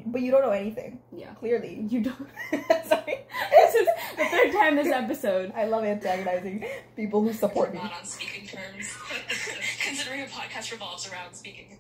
[0.08, 1.00] but you don't know anything.
[1.16, 1.86] Yeah, Clearly.
[1.90, 2.28] you don't.
[2.86, 3.16] Sorry.
[3.52, 5.54] this is the third time this episode.
[5.56, 7.80] I love antagonizing people who support me.
[7.80, 8.94] not on speaking terms.
[9.88, 11.80] Considering entire podcast revolves around speaking.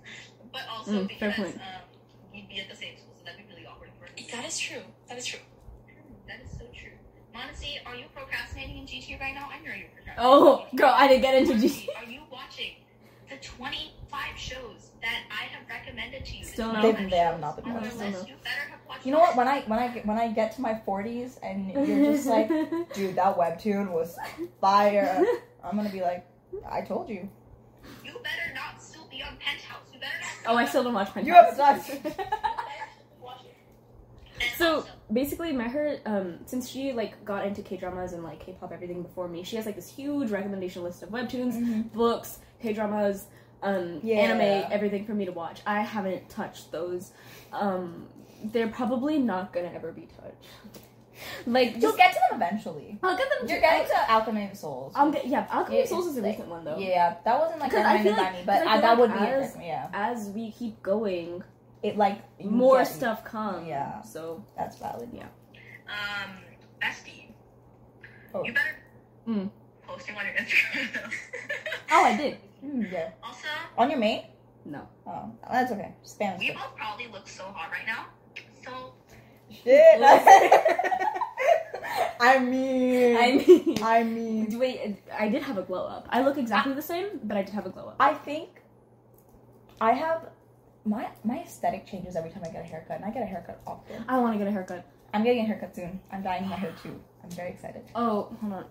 [0.54, 1.56] But also Mm, fair because point.
[1.58, 1.82] um,
[2.34, 4.32] we'd be at the same school, so that'd be really awkward for us.
[4.32, 4.82] That is true.
[5.10, 5.40] That is true.
[6.28, 6.55] That is
[7.36, 7.68] so true.
[7.76, 9.50] Manasi, are you procrastinating in GT right now?
[9.52, 10.18] I know you're procrastinating.
[10.20, 11.90] Oh, girl, I didn't get into Monacy, G.
[11.98, 12.72] Are you watching
[13.30, 16.44] the 25 shows that I have recommended to you?
[16.46, 16.84] Still not.
[16.84, 16.92] no.
[16.92, 17.98] 25 They- they have shows not been on your watched.
[17.98, 18.44] list, You uh-huh.
[18.44, 19.36] better have watched You know what?
[19.36, 22.48] When I when I get when I get to my forties and you're just like,
[22.94, 24.18] dude, that webtoon was
[24.62, 25.24] fire.
[25.64, 26.26] I'm gonna be like,
[26.70, 27.28] I told you.
[28.04, 29.88] You better not still be on Penthouse.
[29.94, 30.14] You better
[30.46, 30.54] not.
[30.54, 31.26] oh, I still don't watch Penthouse.
[31.28, 32.52] You have not.
[34.36, 34.50] Watch it.
[34.50, 38.40] And So also, basically, Meher, um, since she like got into K dramas and like
[38.46, 41.92] K pop everything before me, she has like this huge recommendation list of webtoons, Mhm.
[41.94, 43.28] books, K dramas,
[43.64, 44.18] um, Yeah.
[44.18, 45.62] anime, everything for me to watch.
[45.66, 47.12] I haven't touched those.
[47.52, 48.08] Um,
[48.44, 50.48] they're probably not gonna ever be touched.
[51.48, 53.00] Like, You'll get to them eventually.
[53.02, 53.48] I'll get them.
[53.48, 54.92] You're to- getting to Alchemy of Souls.
[54.98, 55.48] I'll get yeah.
[55.50, 56.78] Alchemy Yeah, of Souls is a it's recent one though.
[56.78, 58.90] Yeah, that wasn't like Because I recommended feel by like- me, but I I, that
[58.90, 61.42] like would be as- Yeah, As we keep going,
[61.88, 63.68] it like more get- stuff comes.
[63.68, 64.02] Yeah.
[64.02, 65.10] So That's valid.
[65.14, 65.28] Yeah.
[65.88, 66.32] Um,
[66.82, 67.32] bestie,
[68.34, 68.44] Oh.
[68.44, 68.76] you better
[69.28, 69.50] Mm.
[69.88, 71.12] posting on your Instagram.
[71.92, 72.38] oh, I did.
[72.64, 73.10] Mm, yeah.
[73.24, 74.24] also, On your main?
[74.66, 74.88] No.
[75.08, 75.94] Oh, that's okay.
[76.04, 76.40] Spam.
[76.40, 78.08] we both probably look so hot right now.
[78.64, 78.94] So
[79.52, 80.02] Shit.
[82.20, 83.18] I mean.
[83.18, 84.60] I mean, I mean.
[84.60, 84.98] wait.
[85.14, 86.08] I did have a glow up.
[86.10, 87.96] I look exactly the same, but I did have a glow up.
[88.00, 88.50] I think
[89.80, 90.30] I have
[90.86, 93.60] my my aesthetic changes every time I get a haircut, and I get a haircut
[93.66, 94.04] often.
[94.08, 94.86] I want to get a haircut.
[95.14, 96.00] I'm getting a haircut soon.
[96.12, 97.00] I'm dyeing my hair too.
[97.24, 97.84] I'm very excited.
[97.96, 98.66] Oh, hold on.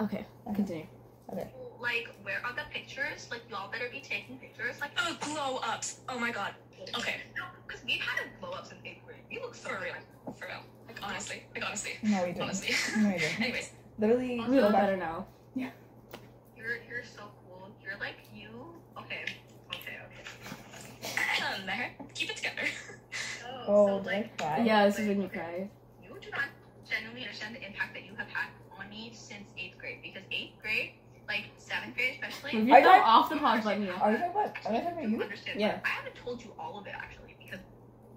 [0.00, 0.54] Okay, Okay.
[0.56, 0.86] continue.
[1.32, 1.48] Okay.
[1.80, 3.28] Like, where are the pictures?
[3.30, 4.80] Like, y'all better be taking pictures.
[4.80, 6.00] Like, Oh, glow ups.
[6.08, 6.54] Oh my god.
[6.98, 9.18] Okay, no, because we had a glow ups in eighth grade.
[9.30, 9.84] We look so For good.
[9.84, 10.34] real.
[10.34, 10.60] for real.
[10.88, 12.42] Like honestly, like honestly, No, we didn't.
[12.42, 12.74] honestly.
[13.00, 13.40] No, we didn't.
[13.40, 15.26] Anyways, Literally, We go look better now.
[15.54, 15.70] Yeah.
[16.56, 17.68] You're you're so cool.
[17.82, 18.48] You're like you.
[18.98, 19.24] Okay.
[19.70, 19.96] Okay.
[21.68, 21.72] Okay.
[21.98, 22.62] Meher, keep it together.
[23.66, 24.56] Oh, so like I cry?
[24.58, 25.70] Oh, yeah, this is when you cry.
[26.02, 26.48] you do not
[26.86, 28.48] genuinely understand the impact that you have had
[28.78, 30.00] on me since eighth grade.
[30.02, 30.92] Because eighth grade,
[31.26, 32.50] like seventh grade especially.
[32.50, 33.92] If Are you you fell guys- off the pod, let me know.
[33.92, 34.56] Are you talking about?
[34.66, 35.22] Are you talking about you?
[35.22, 35.60] Understand?
[35.60, 35.80] Yeah.
[35.82, 37.60] I haven't told you all of it actually because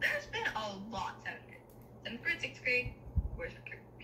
[0.01, 1.15] there's been a lot.
[1.23, 1.61] Seventh grade,
[2.03, 2.93] seventh grade, sixth grade,
[3.37, 3.55] worst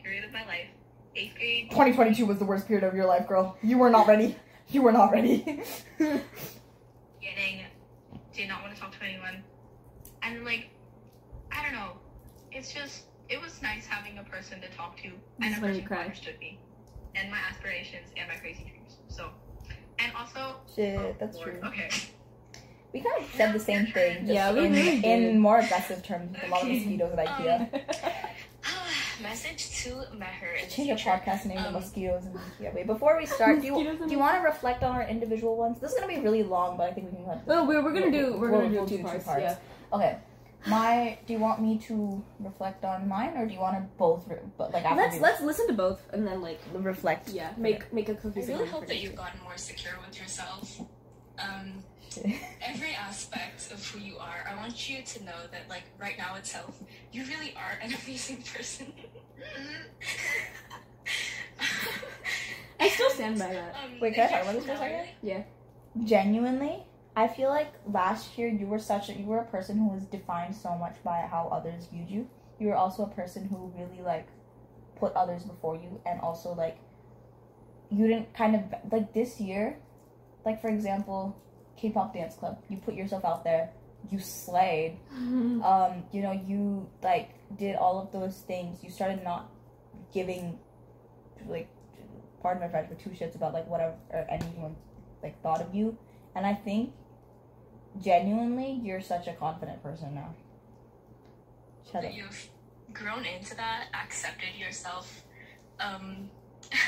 [0.01, 0.67] period of my life.
[1.15, 3.57] Eighth grade, 2022 was the worst period of your life, girl.
[3.61, 4.37] You were not ready.
[4.69, 5.61] You were not ready.
[5.99, 7.65] getting
[8.33, 9.43] did not want to talk to anyone
[10.21, 10.69] and like
[11.51, 11.91] i don't know
[12.51, 15.75] it's just it was nice having a person to talk to This and a person
[15.81, 16.59] you who understood me
[17.15, 19.29] and my aspirations and my crazy dreams so
[19.99, 21.69] and also Shit, oh, that's Lord, true.
[21.69, 21.89] okay
[22.93, 24.19] We kind of said the same thing.
[24.19, 27.25] Just Yeah, we in, really in more aggressive terms with a lot of mosquitoes at
[27.25, 28.12] IKEA.
[29.23, 31.09] Message to Meher in the Change our future.
[31.09, 32.73] podcast name to Um, mosquitoes and IKEA.
[32.75, 35.79] Wait, before we start, do you, do you want to reflect on our individual ones?
[35.79, 37.25] This is gonna be really long, but I think we can.
[37.25, 39.25] Cut No, we're, we're gonna do we're We'll- gonna do we'll two do two parts.
[39.25, 39.41] parts.
[39.41, 39.55] Yeah.
[39.93, 40.17] Okay,
[40.67, 41.17] my.
[41.25, 44.27] Do you want me to reflect on mine, or do you want to both?
[44.27, 47.29] Re- but like after Let's let's listen to both and then like reflect.
[47.29, 48.49] yeah make make a I cohesive.
[48.59, 50.81] really hope that you've gotten more secure with yourself.
[51.39, 51.83] Um,
[52.61, 56.35] every aspect of who you are, I want you to know that, like, right now
[56.35, 58.93] itself, you really are an amazing person.
[62.79, 63.75] I still stand by that.
[63.75, 65.07] um, Wait, can I talk about this for a second?
[65.21, 65.43] Yeah.
[66.03, 66.83] Genuinely,
[67.15, 70.03] I feel like last year you were such a you were a person who was
[70.05, 72.27] defined so much by how others viewed you.
[72.59, 74.27] You were also a person who really like
[74.95, 76.77] put others before you, and also like
[77.89, 79.77] you didn't kind of like this year.
[80.45, 81.37] Like for example,
[81.83, 82.63] K-pop dance club.
[82.69, 83.69] You put yourself out there.
[84.09, 84.97] You slayed.
[85.13, 88.81] um, you know, you like did all of those things.
[88.81, 89.51] You started not
[90.13, 90.59] giving,
[91.45, 91.67] like,
[92.41, 94.77] pardon my French, but two shits about like whatever or anyone
[95.21, 95.97] like thought of you.
[96.35, 96.93] And I think,
[98.01, 100.33] genuinely, you're such a confident person now.
[101.91, 102.13] Shut that up.
[102.15, 102.49] you've
[102.93, 105.23] grown into that, accepted yourself.
[105.81, 106.29] Um,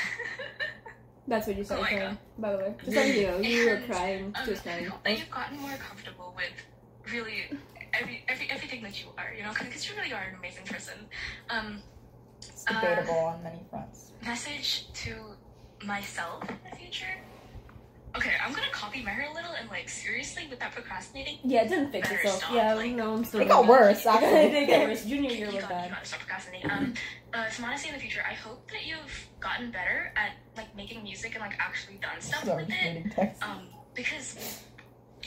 [1.28, 1.78] That's what you said.
[1.78, 2.18] Oh my okay, God.
[2.38, 4.86] By the way, just letting you know, you were crying, um, just I crying.
[4.86, 7.50] hope that you've gotten more comfortable with really
[7.92, 10.94] every, every everything that you are, you know, because you really are an amazing person.
[11.50, 11.82] Um,
[12.38, 14.12] It's debatable on many fronts.
[14.24, 15.34] message to
[15.84, 17.18] myself in the future.
[18.16, 21.38] Okay, I'm gonna copy Meher a little and like seriously with that procrastinating.
[21.44, 22.38] Yeah, it didn't fix Better itself.
[22.40, 23.40] stop, Yeah, like- no, I'm still.
[23.40, 24.14] It got worse, that.
[24.22, 24.38] actually.
[24.40, 25.04] it did get worse.
[25.04, 25.90] Junior year was gotta, you bad.
[25.90, 26.70] gotta stop procrastinating.
[26.70, 26.94] Um,
[27.34, 31.02] uh, so honestly, in the future, I hope that you've gotten better at like making
[31.02, 33.12] music and like actually done stuff Sorry, with it.
[33.12, 33.42] text.
[33.42, 34.62] Um, because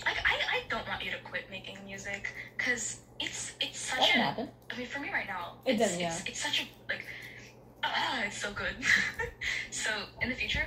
[0.06, 4.10] like I, I don't want you to quit making music because it's it's That such
[4.12, 4.50] can a happen.
[4.72, 7.06] I mean, for me right now, It it's, does, it's, it's such a like,
[7.84, 8.74] ah, it's so good.
[9.72, 10.66] so in the future,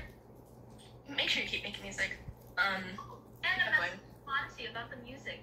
[1.16, 2.16] make sure you keep making music.
[2.59, 2.83] Um,
[3.42, 3.96] And a keep going.
[4.27, 5.40] message about the music.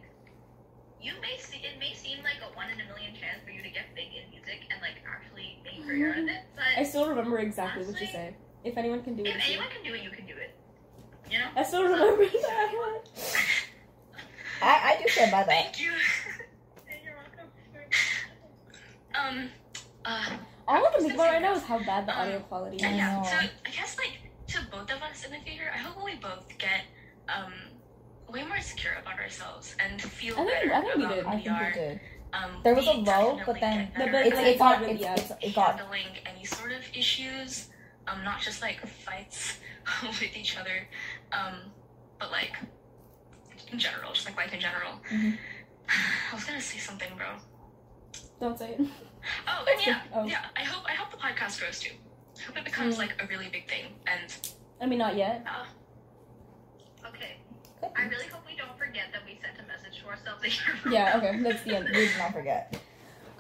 [1.02, 3.62] You may see it may seem like a one in a million chance for you
[3.64, 6.42] to get big in music and like actually make a career out of it,
[6.78, 8.36] I still remember exactly what you said.
[8.66, 9.54] If anyone can do it, if it's you.
[9.56, 10.56] anyone can do it, you can do it.
[11.32, 11.48] You know?
[11.56, 13.02] I still remember that.
[14.62, 15.48] I, I do stand by that.
[15.48, 15.92] Thank you.
[17.06, 17.50] You're welcome.
[19.16, 19.50] Um,
[20.04, 20.30] uh,
[20.68, 22.98] All I can think about right now is how bad the audio quality yeah, is.
[22.98, 23.24] yeah.
[23.24, 24.29] So I guess like to
[24.72, 26.82] both of us in the future, I hope we both get
[27.28, 27.54] um
[28.30, 31.24] way more secure about ourselves and feel I think- better I think we about did.
[31.26, 31.66] who I we think are.
[31.76, 32.00] we did.
[32.32, 34.48] Um, There was a we low, definitely but then get No, better but It's, at
[34.48, 37.70] it got, really it's, it's, it got, handling any sort of issues,
[38.08, 39.58] um, not just like fights
[40.04, 40.88] with each other,
[41.32, 41.56] um,
[42.20, 42.54] but like
[43.72, 44.94] in general, just like life in general.
[45.12, 45.38] Mhm.
[46.32, 47.30] I was gonna say something, bro.
[48.40, 48.82] Don't say it.
[49.48, 50.26] Oh, and yeah, Oh.
[50.26, 50.46] yeah.
[50.56, 51.94] I hope I hope the podcast grows too.
[52.40, 53.00] I hope it becomes Mm.
[53.00, 53.86] like a really big thing.
[54.06, 54.30] And
[54.82, 55.46] I mean, not yet.
[55.48, 57.38] Uh, okay.
[57.82, 60.48] Could I really hope we don't forget that we sent a message to ourselves a
[60.50, 61.86] year from Yeah, okay, that's the end.
[61.86, 62.82] we did not forget.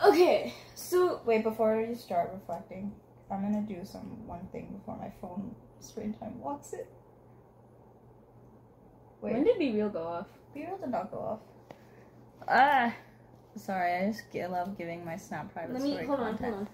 [0.06, 2.92] Okay, so Wait, before you start reflecting,
[3.32, 6.88] I'm gonna do some one thing before my phone screen time locks it.
[9.22, 10.28] Wait, when did BeReal go off?
[10.56, 11.40] BeReal did not go off.
[12.48, 12.94] Ah,
[13.56, 13.94] sorry.
[13.96, 16.68] I just get, love giving my Snap private Let me story hold on, hold on.